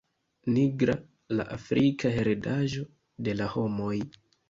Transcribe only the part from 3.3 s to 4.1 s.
la homoj.